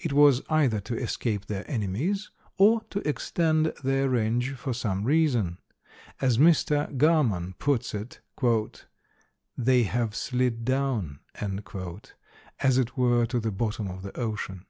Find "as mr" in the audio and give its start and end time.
6.20-6.96